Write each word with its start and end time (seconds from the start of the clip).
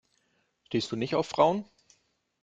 Stehst 0.63 0.91
du 0.91 0.95
nicht 0.95 1.13
auf 1.13 1.27
Frauen? 1.27 1.69